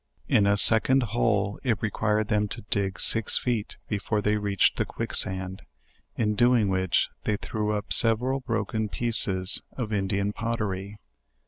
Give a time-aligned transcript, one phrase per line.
[0.27, 4.77] In a second hole it required them to dig six feet be fore they reached
[4.77, 5.61] the quick sand,
[6.15, 10.97] in doing which they threw up several broken pieces of Indian pottery.